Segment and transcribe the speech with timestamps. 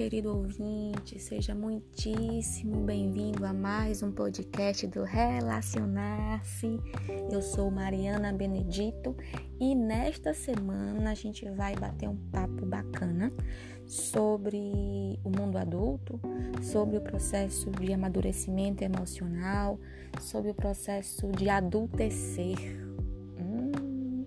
[0.00, 6.80] querido ouvinte, seja muitíssimo bem-vindo a mais um podcast do Relacionar-se.
[7.30, 9.14] Eu sou Mariana Benedito
[9.60, 13.30] e nesta semana a gente vai bater um papo bacana
[13.86, 16.18] sobre o mundo adulto,
[16.62, 19.78] sobre o processo de amadurecimento emocional,
[20.18, 22.56] sobre o processo de adultecer.
[23.38, 24.24] Hum,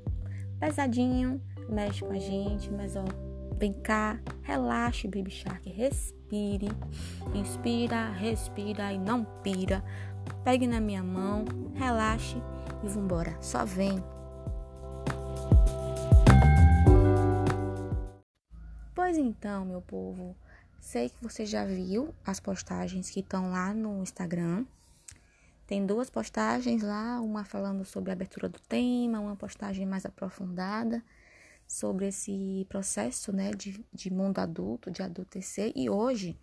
[0.60, 3.33] pesadinho, mexe com a gente, mas ó
[3.72, 6.68] Cá, relaxe, Baby Shark, respire.
[7.34, 9.84] Inspira, respira e não pira.
[10.44, 11.46] Pegue na minha mão,
[11.76, 12.36] relaxe
[12.84, 13.38] e vambora.
[13.40, 14.04] Só vem.
[18.94, 20.36] Pois então, meu povo,
[20.80, 24.66] sei que você já viu as postagens que estão lá no Instagram.
[25.68, 31.02] Tem duas postagens lá, uma falando sobre a abertura do tema, uma postagem mais aprofundada
[31.74, 35.74] sobre esse processo né, de, de mundo adulto, de adultecer.
[35.76, 36.38] E hoje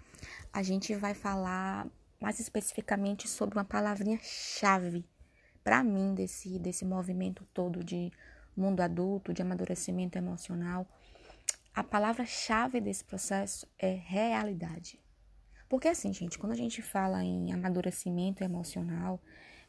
[0.52, 1.86] a gente vai falar
[2.20, 5.04] mais especificamente sobre uma palavrinha-chave
[5.62, 8.10] para mim desse, desse movimento todo de
[8.56, 10.84] mundo adulto, de amadurecimento emocional.
[11.72, 14.98] A palavra-chave desse processo é realidade.
[15.68, 19.22] Porque assim, gente, quando a gente fala em amadurecimento emocional,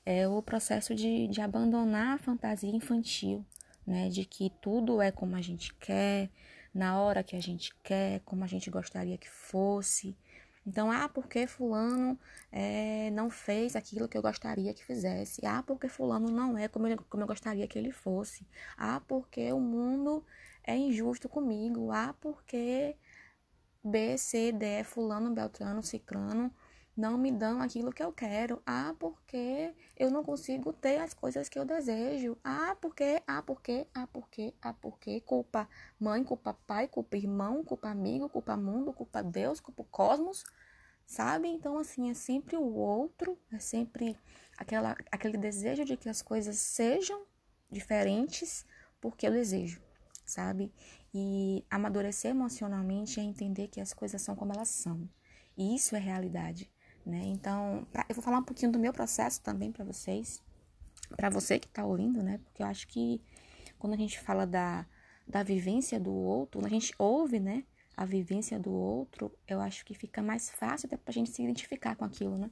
[0.04, 3.46] é o processo de, de abandonar a fantasia infantil,
[3.86, 4.10] né?
[4.10, 6.30] De que tudo é como a gente quer,
[6.74, 10.16] na hora que a gente quer, como a gente gostaria que fosse.
[10.66, 12.20] Então, ah, porque fulano
[12.52, 15.46] é, não fez aquilo que eu gostaria que fizesse.
[15.46, 18.46] Ah, porque fulano não é como eu, como eu gostaria que ele fosse.
[18.78, 20.24] Ah, porque o mundo
[20.64, 21.92] é injusto comigo.
[21.92, 22.96] Ah, porque
[23.84, 26.54] B, C, D, fulano, beltrano, ciclano
[26.96, 28.62] não me dão aquilo que eu quero.
[28.66, 32.38] Ah, porque eu não consigo ter as coisas que eu desejo.
[32.44, 35.22] Ah, porque, ah, porque, ah, porque, ah, porque.
[35.22, 35.68] Culpa
[36.00, 40.44] mãe, culpa pai, culpa irmão, culpa amigo, culpa mundo, culpa Deus, culpa cosmos.
[41.06, 41.48] Sabe?
[41.50, 44.18] Então, assim, é sempre o outro, é sempre
[44.58, 47.26] aquela, aquele desejo de que as coisas sejam
[47.70, 48.66] diferentes
[49.02, 49.82] porque eu desejo,
[50.26, 50.72] sabe?
[51.14, 55.10] E amadurecer emocionalmente é entender que as coisas são como elas são.
[55.58, 56.72] E isso é realidade.
[57.06, 57.22] Né?
[57.26, 60.42] Então, pra, eu vou falar um pouquinho do meu processo também para vocês,
[61.16, 62.40] para você que está ouvindo, né?
[62.44, 63.22] Porque eu acho que
[63.80, 64.86] quando a gente fala da,
[65.28, 67.64] da vivência do outro, quando a gente ouve, né?
[67.98, 71.42] A vivência do outro, eu acho que fica mais fácil até para a gente se
[71.44, 72.50] identificar com aquilo, né?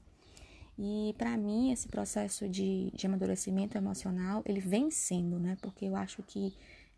[0.78, 5.58] E para mim, esse processo de, de amadurecimento emocional, ele vem sendo, né?
[5.62, 6.56] Porque eu acho que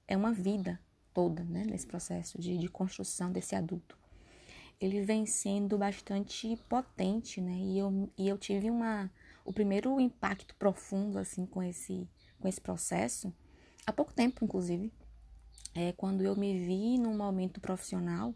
[0.07, 0.79] é uma vida
[1.13, 1.65] toda, né?
[1.65, 4.00] Nesse processo de, de construção desse adulto
[4.81, 7.53] ele vem sendo bastante potente, né?
[7.53, 9.11] E eu, e eu tive uma
[9.45, 12.07] o primeiro impacto profundo assim com esse
[12.39, 13.31] com esse processo
[13.85, 14.91] há pouco tempo, inclusive,
[15.75, 18.33] é quando eu me vi num momento profissional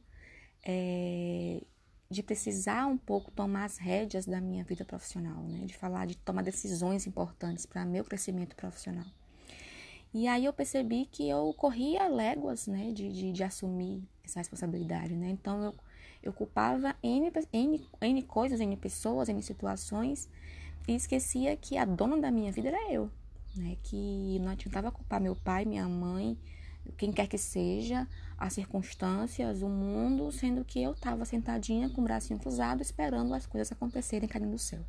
[0.64, 1.62] é,
[2.10, 5.66] de precisar um pouco tomar as rédeas da minha vida profissional, né?
[5.66, 9.06] De falar de tomar decisões importantes para meu crescimento profissional.
[10.14, 15.14] E aí eu percebi que eu corria léguas, né, de, de, de assumir essa responsabilidade,
[15.14, 15.30] né?
[15.30, 15.76] Então eu
[16.26, 20.28] eu culpava N, N, N coisas, N pessoas, N situações
[20.88, 23.10] e esquecia que a dona da minha vida era eu,
[23.56, 23.78] né?
[23.84, 26.38] Que não adiantava culpar meu pai, minha mãe,
[26.98, 32.04] quem quer que seja, as circunstâncias, o mundo, sendo que eu estava sentadinha com o
[32.04, 34.82] bracinho cruzado esperando as coisas acontecerem caindo do céu.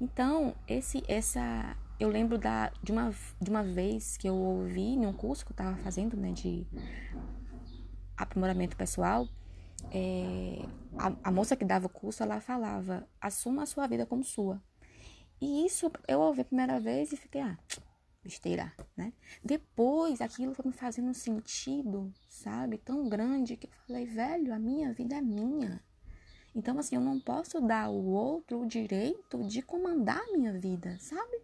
[0.00, 5.06] Então, esse essa eu lembro da, de, uma, de uma vez que eu ouvi em
[5.06, 6.66] um curso que eu estava fazendo, né, de
[8.16, 9.26] aprimoramento pessoal,
[9.92, 10.64] é,
[10.98, 14.62] a, a, moça que dava o curso, ela falava, assuma a sua vida como sua.
[15.40, 17.58] E isso eu ouvi a primeira vez e fiquei, ah,
[18.22, 19.12] besteira, né?
[19.44, 24.58] Depois aquilo foi me fazendo um sentido, sabe, tão grande que eu falei, velho, a
[24.58, 25.82] minha vida é minha.
[26.54, 30.96] Então, assim, eu não posso dar ao outro o direito de comandar a minha vida,
[30.98, 31.38] sabe?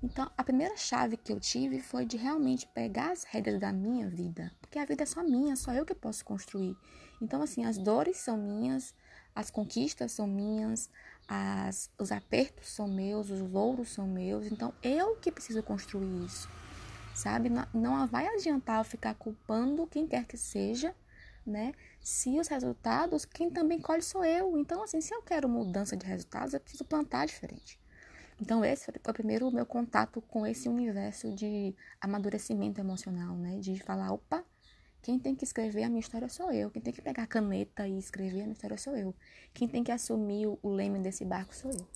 [0.00, 4.08] Então, a primeira chave que eu tive foi de realmente pegar as rédeas da minha
[4.08, 6.76] vida, porque a vida é só minha, só eu que posso construir.
[7.20, 8.94] Então, assim, as dores são minhas,
[9.34, 10.88] as conquistas são minhas,
[11.26, 14.46] as, os apertos são meus, os louros são meus.
[14.46, 16.48] Então, eu que preciso construir isso,
[17.12, 17.48] sabe?
[17.48, 20.94] Não, não vai adiantar eu ficar culpando quem quer que seja,
[21.44, 21.72] né?
[22.00, 24.56] Se os resultados, quem também colhe sou eu.
[24.56, 27.80] Então, assim, se eu quero mudança de resultados, eu preciso plantar diferente.
[28.40, 33.58] Então, esse foi o primeiro meu contato com esse universo de amadurecimento emocional, né?
[33.58, 34.44] De falar, opa,
[35.02, 36.70] quem tem que escrever a minha história sou eu.
[36.70, 39.14] Quem tem que pegar a caneta e escrever a minha história sou eu.
[39.52, 41.86] Quem tem que assumir o leme desse barco sou eu.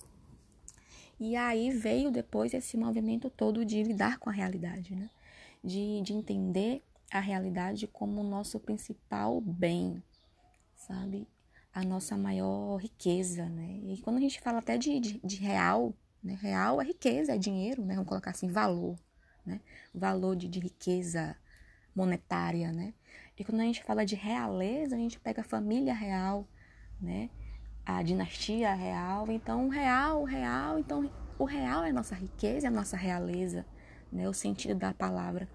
[1.21, 5.09] E aí veio depois esse movimento todo de lidar com a realidade, né?
[5.63, 10.03] De, de entender a realidade como o nosso principal bem,
[10.75, 11.29] sabe?
[11.75, 13.81] a nossa maior riqueza, né?
[13.85, 16.39] E quando a gente fala até de, de, de real, né?
[16.41, 17.95] Real é riqueza, é dinheiro, né?
[17.95, 18.99] Vamos colocar assim, valor,
[19.45, 19.61] né?
[19.95, 21.37] Valor de, de riqueza
[21.95, 22.95] monetária, né?
[23.39, 26.47] E quando a gente fala de realeza, a gente pega a família real,
[27.01, 27.31] né?
[27.85, 29.31] A dinastia real.
[29.31, 30.79] Então, real, real.
[30.79, 33.67] Então, o real é a nossa riqueza, é a nossa realeza,
[34.11, 34.29] né?
[34.29, 35.49] O sentido da palavra.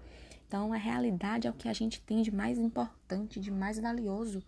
[0.46, 4.42] Então, a realidade é o que a gente tem de mais importante, de mais valioso,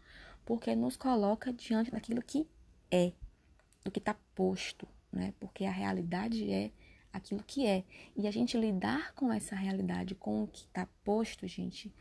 [0.44, 2.48] porque nos coloca diante daquilo que
[2.90, 3.12] é,
[3.84, 5.34] do que está posto, né?
[5.38, 6.70] Porque a realidade é
[7.12, 7.84] aquilo que é.
[8.16, 11.92] E a gente lidar com essa realidade, com o que está posto, gente,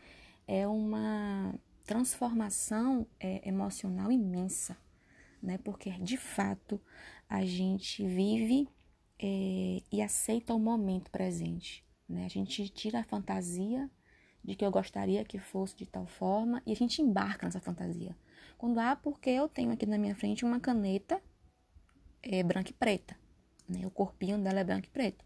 [0.47, 1.53] é uma
[1.85, 4.77] transformação é, emocional imensa,
[5.41, 5.57] né?
[5.57, 6.79] Porque de fato
[7.27, 8.67] a gente vive
[9.19, 12.25] é, e aceita o momento presente, né?
[12.25, 13.89] A gente tira a fantasia
[14.43, 18.15] de que eu gostaria que fosse de tal forma e a gente embarca nessa fantasia.
[18.57, 21.21] Quando há, porque eu tenho aqui na minha frente uma caneta
[22.23, 23.17] é, branca e preta,
[23.67, 23.85] né?
[23.85, 25.25] O corpinho dela é branco e preto.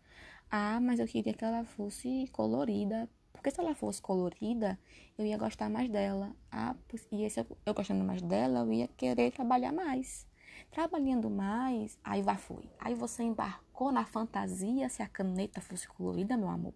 [0.50, 4.80] Ah, mas eu queria que ela fosse colorida, porque se ela fosse colorida,
[5.18, 6.36] eu ia gostar mais dela.
[6.52, 6.76] Ah,
[7.12, 10.28] e se eu, eu gostando mais dela, eu ia querer trabalhar mais.
[10.72, 12.70] Trabalhando mais, aí vá foi.
[12.80, 16.74] Aí você embarcou na fantasia se a caneta fosse colorida, meu amor.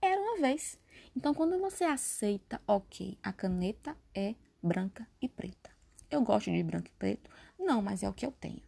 [0.00, 0.78] Era uma vez.
[1.16, 5.70] Então, quando você aceita, ok, a caneta é branca e preta.
[6.10, 7.28] Eu gosto de branco e preto?
[7.58, 8.67] Não, mas é o que eu tenho.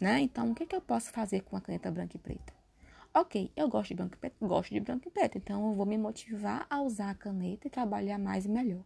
[0.00, 0.20] Né?
[0.20, 2.52] Então, o que, que eu posso fazer com a caneta branca e preta?
[3.14, 5.86] Ok, eu gosto de branco e preto, gosto de branco e preto, então eu vou
[5.86, 8.84] me motivar a usar a caneta e trabalhar mais e melhor.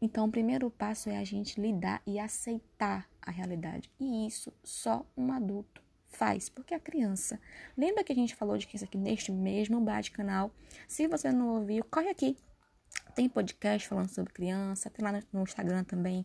[0.00, 3.88] Então, o primeiro passo é a gente lidar e aceitar a realidade.
[4.00, 7.40] E isso só um adulto faz, porque a criança.
[7.76, 10.50] Lembra que a gente falou de criança aqui neste mesmo bate-canal?
[10.88, 12.36] Se você não ouviu, corre aqui.
[13.14, 16.24] Tem podcast falando sobre criança, tem lá no Instagram também,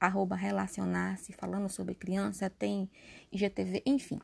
[0.00, 2.90] arroba relacionar-se, falando sobre criança, tem
[3.30, 4.18] IGTV, enfim.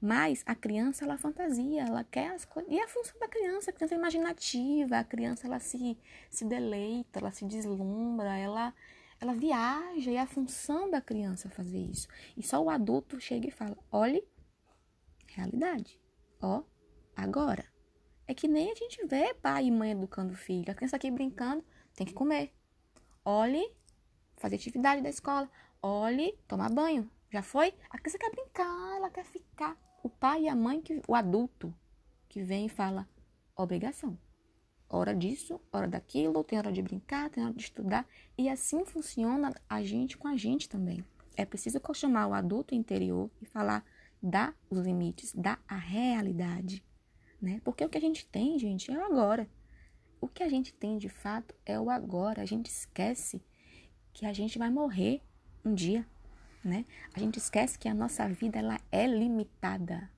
[0.00, 2.70] Mas a criança, ela fantasia, ela quer as coisas.
[2.70, 5.96] E é a função da criança, a criança é imaginativa, a criança, ela se,
[6.28, 8.74] se deleita, ela se deslumbra, ela,
[9.20, 12.08] ela viaja, e é a função da criança fazer isso.
[12.36, 14.22] E só o adulto chega e fala: olhe,
[15.28, 15.98] realidade,
[16.42, 16.62] ó,
[17.16, 17.64] agora.
[18.26, 20.70] É que nem a gente vê pai e mãe educando filho.
[20.70, 21.64] A criança aqui brincando,
[21.96, 22.54] tem que comer.
[23.24, 23.74] Olhe,
[24.40, 25.48] fazer atividade da escola.
[25.80, 27.08] Olhe, tomar banho.
[27.30, 27.72] Já foi?
[27.88, 29.76] A criança quer brincar, ela quer ficar.
[30.02, 31.72] O pai e a mãe, que, o adulto,
[32.28, 33.08] que vem e fala:
[33.54, 34.18] obrigação.
[34.88, 38.04] Hora disso, hora daquilo, tem hora de brincar, tem hora de estudar.
[38.36, 41.04] E assim funciona a gente com a gente também.
[41.36, 43.84] É preciso chamar o adulto interior e falar:
[44.20, 46.84] dá os limites, dá a realidade.
[47.40, 47.60] Né?
[47.64, 49.48] Porque o que a gente tem, gente, é o agora.
[50.20, 52.42] O que a gente tem de fato é o agora.
[52.42, 53.40] A gente esquece
[54.12, 55.20] que a gente vai morrer
[55.64, 56.06] um dia,
[56.64, 56.84] né?
[57.14, 60.10] A gente esquece que a nossa vida ela é limitada.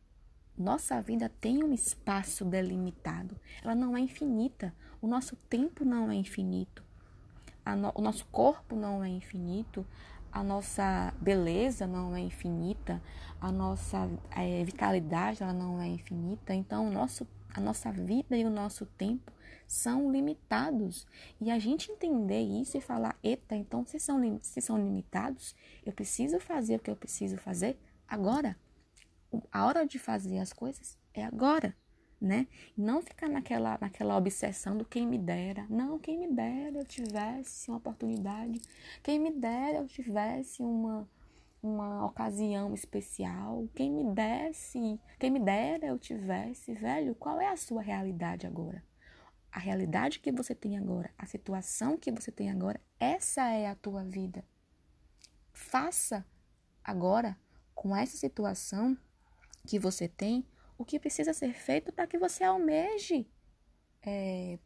[0.56, 3.36] Nossa vida tem um espaço delimitado.
[3.62, 4.74] Ela não é infinita.
[5.00, 6.84] O nosso tempo não é infinito.
[7.64, 9.86] No, o nosso corpo não é infinito.
[10.30, 13.02] A nossa beleza não é infinita.
[13.40, 16.54] A nossa é, vitalidade ela não é infinita.
[16.54, 19.32] Então, nosso, a nossa vida e o nosso tempo
[19.66, 21.06] são limitados.
[21.40, 25.54] E a gente entender isso e falar, eita, então se são, se são limitados,
[25.85, 28.56] eu preciso fazer o que eu preciso fazer agora.
[29.50, 31.75] A hora de fazer as coisas é agora,
[32.21, 32.47] né?
[32.76, 35.66] Não ficar naquela, naquela obsessão do quem me dera.
[35.71, 38.61] Não, quem me dera eu tivesse uma oportunidade.
[39.02, 41.09] Quem me dera eu tivesse uma
[41.62, 47.56] uma ocasião especial, quem me desse, quem me dera eu tivesse, velho, qual é a
[47.56, 48.82] sua realidade agora?
[49.52, 53.75] A realidade que você tem agora, a situação que você tem agora, essa é a
[53.75, 54.42] tua vida.
[55.52, 56.26] Faça
[56.82, 57.38] agora,
[57.75, 58.97] com essa situação
[59.66, 60.47] que você tem,
[60.78, 63.28] o que precisa ser feito para que você almeje
[64.04, 64.59] é,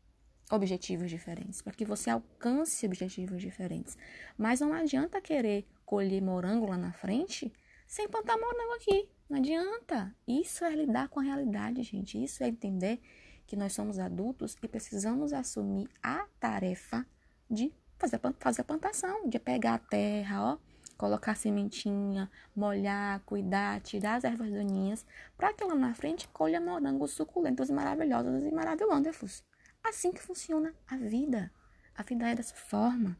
[0.51, 3.99] objetivos diferentes, para que você alcance objetivos diferentes.
[4.39, 7.53] Mas não adianta querer colher morango lá na frente
[7.87, 9.09] sem plantar morango aqui.
[9.29, 10.15] Não adianta.
[10.27, 12.23] Isso é lidar com a realidade, gente.
[12.23, 13.01] Isso é entender
[13.47, 17.07] que nós somos adultos e precisamos assumir a tarefa
[17.51, 20.59] de fazer, fazer a plantação, de pegar a terra, ó,
[20.97, 26.61] colocar a sementinha, molhar, cuidar, tirar as ervas daninhas, para que lá na frente colha
[26.61, 29.45] morangos suculentos, maravilhosos e maravilhosos.
[29.85, 31.53] Assim que funciona a vida.
[31.95, 33.17] A vida é dessa forma.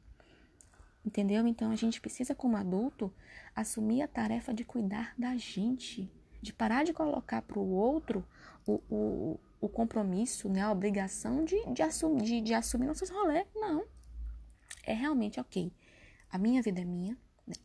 [1.05, 1.47] Entendeu?
[1.47, 3.13] Então a gente precisa, como adulto,
[3.55, 6.11] assumir a tarefa de cuidar da gente,
[6.43, 8.27] de parar de colocar para o outro
[8.67, 13.47] o, o, o compromisso, né, a obrigação de, de, assumir, de, de assumir nossos rolês.
[13.55, 13.85] Não.
[14.85, 15.73] É realmente ok.
[16.31, 17.17] A minha vida é minha,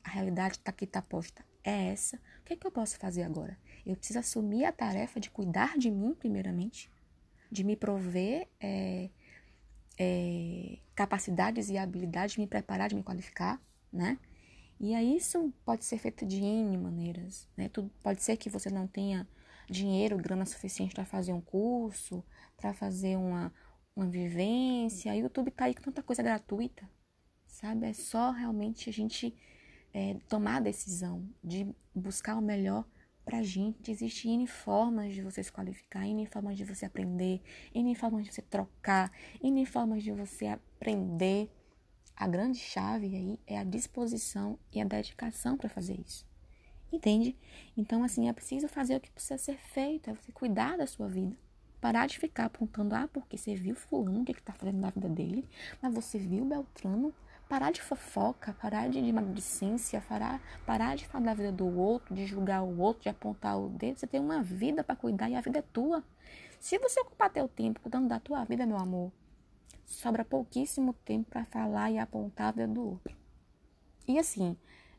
[0.04, 2.18] A realidade tá aqui está posta é essa.
[2.18, 3.58] O que, é que eu posso fazer agora?
[3.86, 6.90] Eu preciso assumir a tarefa de cuidar de mim, primeiramente,
[7.52, 9.10] de me prover é,
[9.98, 14.18] é, capacidades e habilidades, de me preparar, de me qualificar, né?
[14.80, 17.70] E aí isso pode ser feito de N maneiras, né?
[17.70, 19.28] Tudo, pode ser que você não tenha
[19.72, 22.24] dinheiro, grana suficiente para fazer um curso,
[22.58, 23.54] para fazer uma,
[23.96, 25.16] uma vivência.
[25.16, 26.88] YouTube tá aí com tanta coisa gratuita,
[27.48, 27.88] sabe?
[27.88, 29.34] É só realmente a gente
[29.94, 32.86] é, tomar a decisão de buscar o melhor
[33.24, 33.90] pra gente.
[33.90, 37.42] Existem N formas de você se qualificar, N formas de você aprender,
[37.74, 39.12] N formas de você trocar,
[39.42, 41.50] N formas de você aprender.
[42.16, 46.31] A grande chave aí é a disposição e a dedicação para fazer isso.
[46.92, 47.36] Entende?
[47.78, 51.08] Então, assim, é preciso fazer o que precisa ser feito, é você cuidar da sua
[51.08, 51.36] vida.
[51.80, 54.80] Parar de ficar apontando, ah, porque você viu fulano, o que, é que tá fazendo
[54.80, 55.48] na vida dele,
[55.82, 57.14] mas você viu Beltrano,
[57.50, 62.26] parar de fofoca, parar de maledicência, parar, parar de falar da vida do outro, de
[62.26, 63.98] julgar o outro, de apontar o dedo.
[63.98, 66.04] Você tem uma vida para cuidar e a vida é tua.
[66.60, 69.12] Se você ocupar teu tempo cuidando da tua vida, meu amor,
[69.86, 73.18] sobra pouquíssimo tempo para falar e apontar a vida do outro.
[74.08, 74.56] E assim,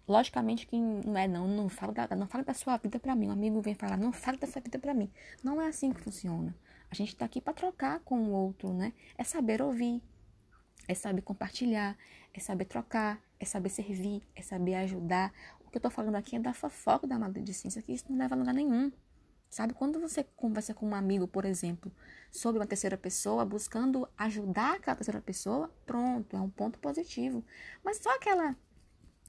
[0.07, 3.29] logicamente que não é não, não fala da, não fala da sua vida para mim.
[3.29, 5.11] Um amigo vem falar, não fala dessa vida para mim.
[5.43, 6.55] Não é assim que funciona.
[6.91, 8.93] A gente está aqui para trocar com o outro, né?
[9.17, 10.03] É saber ouvir,
[10.87, 11.97] é saber compartilhar,
[12.35, 15.33] é saber trocar, é saber servir, é saber ajudar.
[15.65, 18.35] O que eu tô falando aqui é da fofoca da maledicência, que isso não leva
[18.35, 18.93] a lugar nenhum.
[19.49, 21.93] Sabe, quando você conversa com um amigo, por exemplo,
[22.31, 27.45] sobre uma terceira pessoa, buscando ajudar aquela terceira pessoa, pronto, é um ponto positivo.
[27.85, 28.57] Mas só aquela,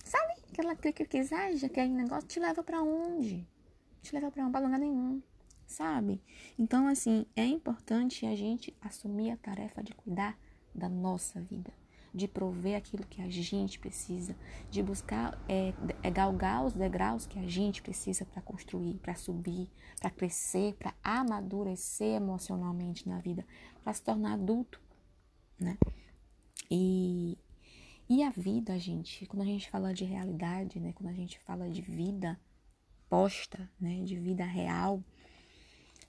[0.03, 3.47] sabe, aquela clique que exage, aquele negócio te leva para onde?
[4.01, 5.21] Te leva para um lugar nenhum,
[5.65, 6.21] sabe?
[6.59, 10.37] Então, assim, é importante a gente assumir a tarefa de cuidar
[10.75, 11.71] da nossa vida
[12.13, 14.35] de prover aquilo que a gente precisa,
[14.69, 19.69] de buscar é, é galgar os degraus que a gente precisa para construir, para subir,
[19.99, 23.45] para crescer, para amadurecer emocionalmente na vida,
[23.83, 24.79] para se tornar adulto,
[25.59, 25.77] né?
[26.69, 27.37] E,
[28.09, 30.93] e a vida, gente, quando a gente fala de realidade, né?
[30.93, 32.39] Quando a gente fala de vida
[33.09, 34.01] posta, né?
[34.03, 35.03] De vida real,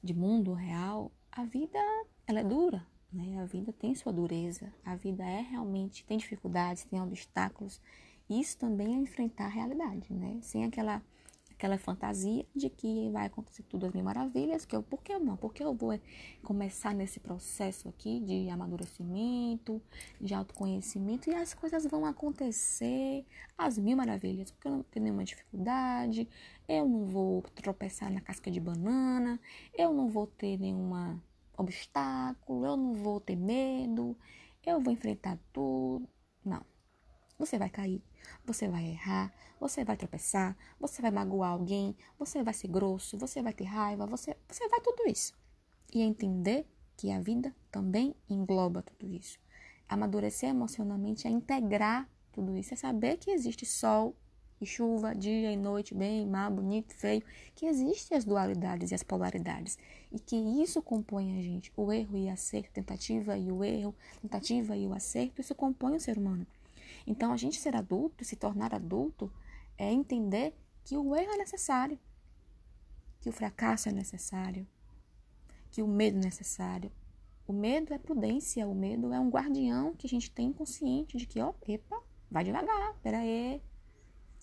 [0.02, 1.78] de mundo real, a vida
[2.26, 3.40] ela é dura, né?
[3.40, 7.80] A vida tem sua dureza, a vida é realmente, tem dificuldades, tem obstáculos.
[8.28, 10.38] Isso também é enfrentar a realidade, né?
[10.42, 11.02] Sem aquela
[11.64, 15.35] aquela fantasia de que vai acontecer tudo as mil maravilhas, que eu, por que não?
[15.35, 16.00] Porque eu vou é,
[16.42, 19.80] começar nesse processo aqui de amadurecimento,
[20.21, 23.25] de autoconhecimento, e as coisas vão acontecer
[23.56, 26.28] às mil maravilhas, porque eu não tenho nenhuma dificuldade,
[26.68, 29.40] eu não vou tropeçar na casca de banana,
[29.73, 31.18] eu não vou ter nenhuma
[31.56, 34.14] obstáculo, eu não vou ter medo,
[34.66, 36.06] eu vou enfrentar tudo.
[36.44, 36.62] Não.
[37.38, 38.02] Você vai cair,
[38.45, 43.43] você vai errar, você vai tropeçar, você vai magoar alguém, você vai ser grosso, você
[43.43, 45.33] vai ter raiva, você, você vai tudo isso.
[45.93, 46.66] E entender
[46.97, 49.38] que a vida também engloba tudo isso.
[49.88, 54.14] Amadurecer emocionalmente é integrar tudo isso, é saber que existe sol
[54.61, 57.23] e chuva, dia e noite, bem, mal, bonito, feio,
[57.54, 59.78] que existem as dualidades e as polaridades
[60.11, 63.95] e que isso compõe a gente, o erro e o acerto, tentativa e o erro,
[64.23, 66.47] tentativa e o acerto, isso compõe o ser humano.
[67.06, 69.32] Então, a gente ser adulto, se tornar adulto,
[69.76, 71.99] é entender que o erro é necessário,
[73.20, 74.66] que o fracasso é necessário,
[75.70, 76.90] que o medo é necessário.
[77.46, 81.26] O medo é prudência, o medo é um guardião que a gente tem consciente de
[81.26, 83.61] que, ó, epa, vai devagar, peraí,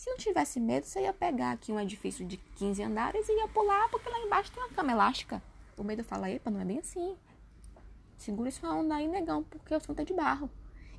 [0.01, 3.47] se não tivesse medo, você ia pegar aqui um edifício de 15 andares e ia
[3.47, 5.39] pular, porque lá embaixo tem uma cama elástica.
[5.77, 7.15] O medo fala, epa, não é bem assim.
[8.17, 10.49] Segura sua onda aí, negão, porque o santo é de barro.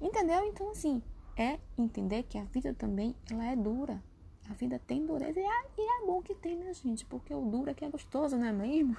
[0.00, 0.44] Entendeu?
[0.44, 1.02] Então, assim,
[1.36, 4.02] é entender que a vida também, ela é dura.
[4.50, 7.04] A vida tem dureza e é, e é bom que tem, né, gente?
[7.06, 8.96] Porque o duro aqui é gostoso, não é mesmo?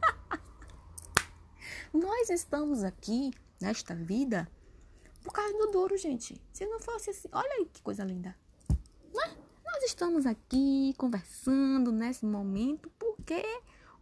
[1.92, 4.48] Nós estamos aqui, nesta vida,
[5.22, 6.40] por causa do duro, gente.
[6.52, 8.36] Se não fosse assim, olha aí que coisa linda.
[9.76, 13.42] Nós estamos aqui conversando nesse momento porque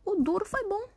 [0.05, 0.89] o duro foi bom.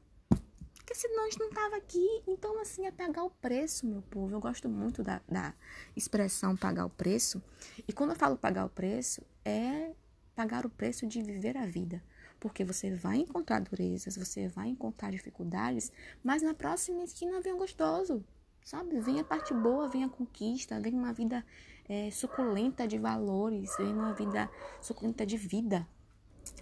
[0.87, 2.23] Porque senão a gente não tava aqui.
[2.25, 4.33] Então, assim, é pagar o preço, meu povo.
[4.33, 5.53] Eu gosto muito da, da
[5.97, 7.43] expressão pagar o preço.
[7.85, 9.91] E quando eu falo pagar o preço, é
[10.33, 12.01] pagar o preço de viver a vida.
[12.39, 15.91] Porque você vai encontrar durezas, você vai encontrar dificuldades,
[16.23, 18.23] mas na próxima esquina vem gostoso,
[18.63, 18.97] sabe?
[19.01, 21.45] Vem a parte boa, vem a conquista, vem uma vida
[21.89, 25.85] é, suculenta de valores, vem uma vida suculenta de vida,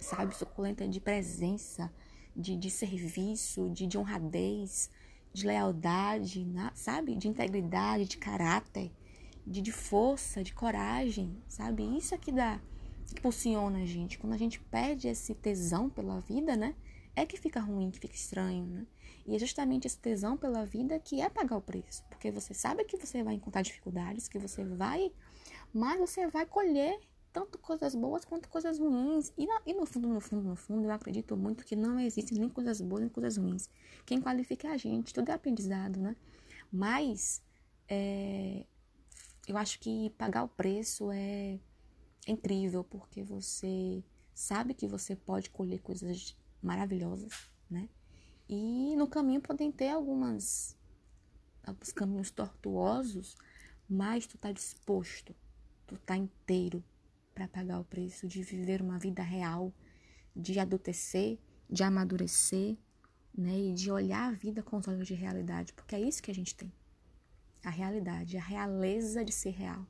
[0.01, 0.35] sabe?
[0.35, 1.93] Suculenta de presença,
[2.35, 4.89] de, de serviço, de, de honradez,
[5.33, 7.15] de lealdade, sabe?
[7.15, 8.91] De integridade, de caráter.
[9.45, 11.83] de, de força, de coragem, sabe?
[11.97, 12.59] Isso é que dá,
[13.05, 14.17] que impulsiona a gente.
[14.17, 16.75] Quando a gente perde esse tesão pela vida, né?
[17.15, 18.85] É que fica ruim, que fica estranho, né?
[19.25, 22.03] E é justamente esse tesão pela vida que é pagar o preço.
[22.09, 25.11] Porque você sabe que você vai encontrar dificuldades, que você vai,
[25.73, 26.99] mas você vai colher
[27.35, 29.33] tanto coisas boas quanto coisas ruins.
[29.37, 32.39] E, na, e, no fundo, no fundo, no fundo, eu acredito muito que não existem
[32.39, 33.69] nem coisas boas nem coisas ruins.
[34.05, 36.15] Quem qualifica é a gente, tudo é aprendizado, né?
[36.71, 37.43] Mas
[37.89, 38.65] é,
[39.45, 41.59] eu acho que pagar o preço é,
[42.25, 44.01] é incrível, porque você
[44.33, 47.33] sabe que você pode colher coisas maravilhosas,
[47.69, 47.89] né?
[48.47, 50.77] E no caminho podem ter algumas
[51.65, 53.35] alguns caminhos tortuosos,
[53.89, 55.35] mas tu tá disposto,
[55.85, 56.81] tu tá inteiro
[57.35, 59.73] para pagar o preço de viver uma vida real,
[60.33, 61.37] de adultecer,
[61.69, 62.77] de amadurecer,
[63.37, 63.59] né?
[63.59, 66.33] E de olhar a vida com os olhos de realidade, porque é isso que a
[66.33, 66.71] gente tem.
[67.63, 69.85] A realidade, a realeza de ser real.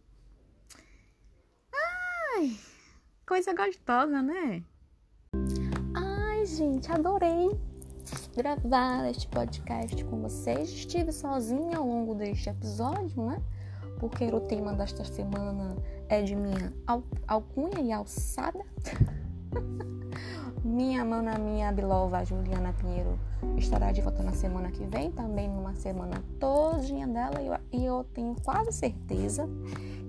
[1.71, 2.57] Ai,
[3.27, 4.63] coisa gostosa, né?
[5.93, 7.49] Ai, gente, adorei
[8.35, 10.69] gravar este podcast com vocês.
[10.69, 13.41] Estive sozinha ao longo deste episódio, né?
[13.99, 15.75] Porque o tema desta semana
[16.09, 18.63] é de minha al alcunha e alçada.
[20.63, 23.19] minha mana, minha bilova Juliana Pinheiro
[23.57, 27.85] estará de volta na semana que vem, também numa semana todinha dela, e eu, e
[27.85, 29.47] eu tenho quase certeza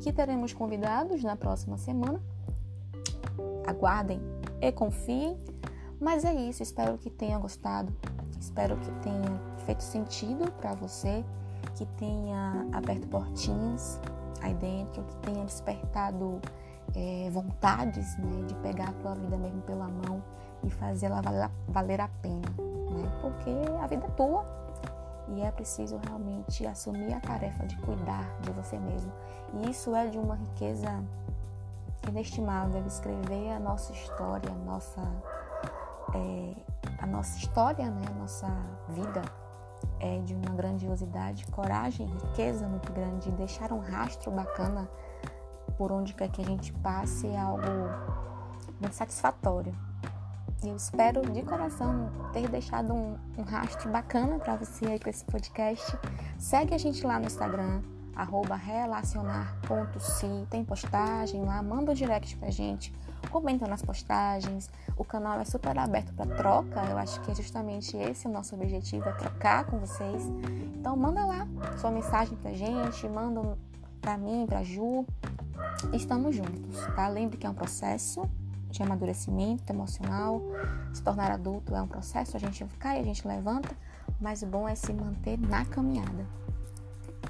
[0.01, 2.21] que teremos convidados na próxima semana.
[3.67, 4.21] Aguardem
[4.61, 5.39] e confiem.
[6.01, 7.91] Mas é isso, espero que tenha gostado,
[8.39, 11.25] espero que tenha feito sentido para você,
[11.75, 13.99] que tenha aberto portinhas
[14.43, 16.41] aí dentro, que tenha despertado
[16.95, 20.23] é, vontades né, de pegar a tua vida mesmo pela mão
[20.65, 22.49] e valer, valer a pena,
[22.91, 23.19] né?
[23.21, 23.51] Porque
[23.83, 24.45] a vida é tua
[25.29, 29.13] e é preciso realmente assumir a tarefa de cuidar de você mesmo.
[29.55, 31.03] E isso é de uma riqueza
[32.09, 35.03] inestimável, escrever a nossa história, a nossa,
[36.15, 36.55] é,
[36.99, 38.05] a nossa história, né?
[38.09, 38.49] a nossa
[38.89, 39.23] vida
[40.01, 44.89] é de uma grandiosidade, coragem, riqueza muito grande, deixar um rastro bacana
[45.77, 47.63] por onde quer que a gente passe é algo
[48.81, 49.75] muito satisfatório.
[50.65, 55.11] E eu espero de coração ter deixado um, um rastro bacana para você aí com
[55.11, 55.99] esse podcast.
[56.39, 57.83] Segue a gente lá no Instagram,
[58.15, 58.59] arroba
[60.49, 62.93] tem postagem lá, manda um direct pra gente,
[63.27, 64.71] comenta nas postagens.
[64.97, 68.55] O canal é super aberto para troca, eu acho que é justamente esse o nosso
[68.55, 70.23] objetivo, é trocar com vocês.
[70.75, 71.47] Então manda lá
[71.79, 73.57] sua mensagem pra gente, manda
[74.01, 75.05] pra mim, pra Ju.
[75.93, 77.09] Estamos juntos, tá?
[77.09, 78.29] Lembre que é um processo
[78.71, 80.41] de amadurecimento emocional.
[80.93, 83.77] Se tornar adulto é um processo, a gente cai, a gente levanta,
[84.21, 86.27] mas o bom é se manter na caminhada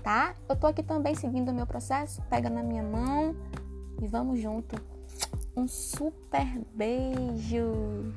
[0.07, 0.37] tá?
[0.49, 2.23] Eu tô aqui também seguindo o meu processo.
[2.31, 3.35] Pega na minha mão
[4.01, 4.81] e vamos junto.
[5.57, 8.13] Um super beijo!